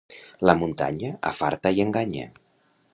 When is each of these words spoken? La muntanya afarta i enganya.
La 0.49 0.55
muntanya 0.61 1.11
afarta 1.33 1.75
i 1.81 1.87
enganya. 1.87 2.29